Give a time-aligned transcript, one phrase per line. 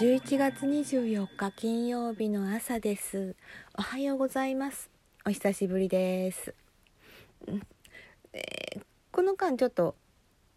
[0.00, 3.36] 11月24日金曜日の朝です。
[3.76, 4.88] おはようございます。
[5.26, 6.54] お久しぶりです、
[8.32, 8.80] えー
[9.12, 9.96] この間ちょっと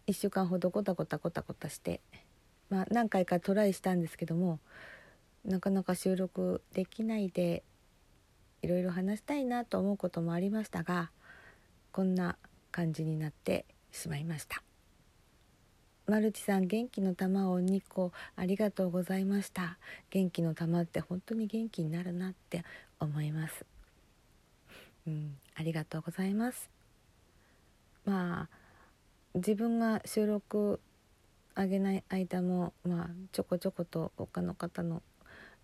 [0.06, 2.00] 1週間ほどゴタゴタゴタゴタして
[2.70, 4.60] まあ何回かトライしたんですけども
[5.44, 7.64] なかなか収録できないで
[8.62, 11.10] いろいろ話したいなと思うこともありましたが
[11.92, 12.38] こんな
[12.72, 14.62] 感じになってしまいました。
[16.06, 19.78] マルチさん元気の玉を2個ありがとうございました。
[20.10, 22.62] 元気の玉って本当に元気になるなって
[23.00, 23.64] 思います。
[25.06, 26.68] うんありがとうございます。
[28.04, 28.48] まあ
[29.34, 30.78] 自分が収録
[31.54, 35.02] あげない間もまあちょこちょこと他の方の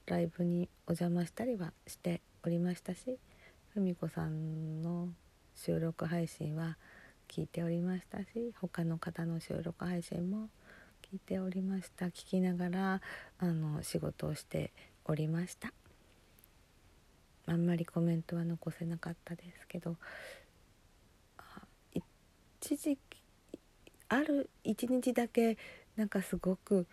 [0.06, 3.18] ライブにお邪魔したりはしておりましたし
[3.74, 5.08] ふみこさんの
[5.54, 6.78] 収録配信は
[7.30, 8.26] 聞いておりましたし
[8.60, 10.48] 他の方の収録配信も
[11.00, 12.06] 聞いておりました。
[12.06, 13.00] 聞きながら
[13.38, 14.72] あの仕事をして
[15.04, 15.72] おりました。
[17.46, 19.96] あんまりコメントは残せなかったですけど
[21.94, 23.00] 一時期
[24.08, 25.56] ある一日だけ
[25.96, 26.88] なんかすごく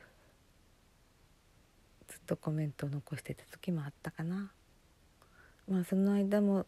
[2.08, 4.52] ずっとコメントを残してた時もあったかな。
[5.67, 6.67] まあその間も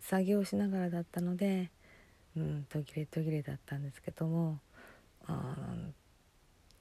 [0.00, 1.70] 作業しながらだったので
[2.36, 4.60] うん、途切れ途切れだったんですけども
[5.26, 5.56] あ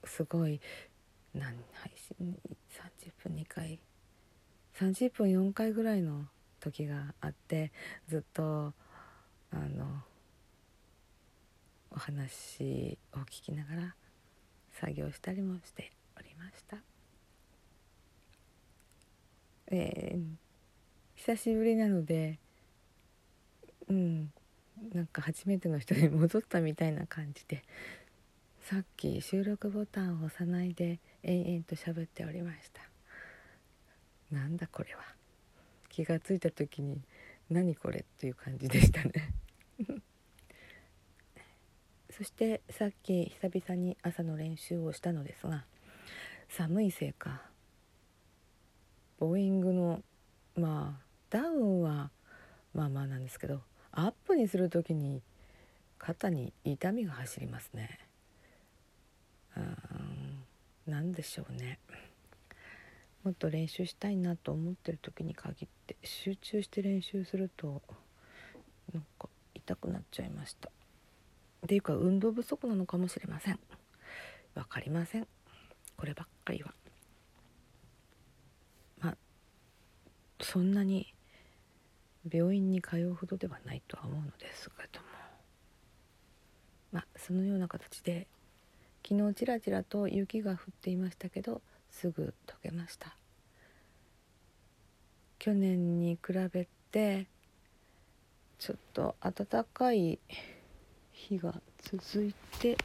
[0.03, 0.59] すごい
[1.33, 2.37] 何配信
[3.23, 3.79] 30分2回
[4.77, 6.25] 30分4回ぐらいの
[6.59, 7.71] 時があって
[8.07, 8.73] ずっと
[9.51, 10.03] あの
[11.91, 13.95] お話を聞きながら
[14.73, 16.77] 作業したりもしておりました。
[19.67, 20.45] えー
[21.15, 22.37] 久しぶりなので
[23.89, 24.31] うん
[24.93, 27.63] なんか初めての人に戻ったみたいな感じで
[28.61, 32.81] さっき収録ボタンを押さないで延々と喋っておりました。
[34.31, 35.01] なんだこれは。
[35.89, 37.00] 気がついた時に
[37.50, 39.33] 何これっていう感じでしたね。
[42.09, 45.66] そしてさっき久々に朝の練習をしたのですが
[46.50, 47.44] 寒いせいか
[49.19, 50.03] ボーイングの
[50.55, 52.09] まあダウンは
[52.73, 53.61] まあまあなんですけど
[53.95, 55.22] アップにする時に
[55.97, 57.97] 肩に痛みが走りますね。
[59.56, 60.91] うん。
[60.91, 61.79] なんでしょうね。
[63.23, 67.81] もっと練習したいなと思ってる時に限って集中して練習すると
[68.94, 70.69] なんか痛くなっちゃいました。
[70.69, 73.59] っていうか運動不足なのかもしれません。
[74.53, 75.27] わかりません。
[75.97, 76.73] こればっかりは。
[79.00, 79.17] まあ
[80.41, 81.14] そんなに
[82.31, 85.08] 病院に通うほどではないとは思うのですけども。
[86.91, 88.28] まあそのような形で
[89.08, 93.16] 昨日ちらちらと雪が降っていましたけどすぐ溶けました。
[95.40, 97.28] 去年に比べて
[98.57, 100.19] ちょっと暖かい
[101.12, 102.78] 日が続いて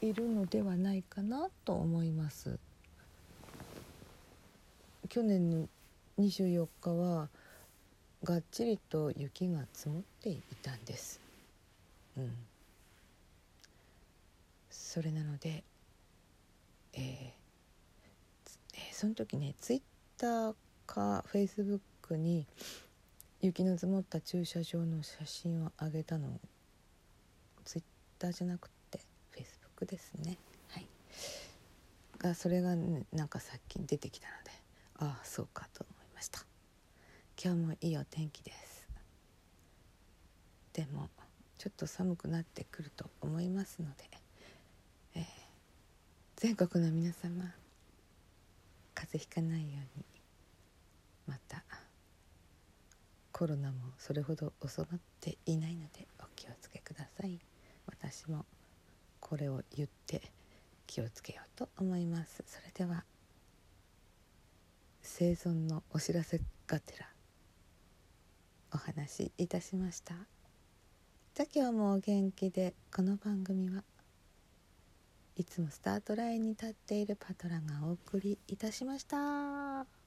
[0.00, 2.58] いるのではないかなと思います。
[5.08, 5.68] 去年の
[6.18, 7.28] 24日は
[8.24, 11.20] がっちりと雪が積もっていたんです。
[12.16, 12.32] うん、
[14.70, 15.62] それなので、
[16.94, 17.38] えーえー
[18.92, 19.82] その時ねツイッ
[20.16, 20.54] ター
[20.86, 22.46] かフェイスブックに
[23.40, 26.40] 雪の積もった駐車場の写真を上げたの
[27.64, 27.84] ツイッ
[28.18, 28.98] ターじゃなくて
[29.30, 30.38] フェイスブックですね。
[30.70, 30.86] はい、
[32.18, 34.50] がそれが、ね、なんかさっき出てきたので
[34.98, 36.47] ああそうかと思いました。
[37.40, 38.88] 今日もいいお天気です。
[40.72, 41.08] でも
[41.56, 44.10] ちょっと寒くなってくると思いますので、
[45.14, 45.24] えー
[46.34, 47.52] 全国の皆様
[48.94, 49.66] 風邪ひかないよ
[49.96, 50.04] うに
[51.26, 51.64] また
[53.32, 57.38] コロナもそれほど収まっていないのでお気をつけください。
[57.86, 58.46] 私も
[59.20, 60.22] これを言って
[60.88, 62.42] 気をつけようと思います。
[62.46, 63.04] それでは
[65.02, 67.08] 生存のお知らせがてら
[68.72, 70.14] お話しいたしました。
[71.34, 73.84] じゃあ今日もお元気でこの番組は
[75.36, 79.97] いつもスタートラインに立っているパトラがお送りいたしました。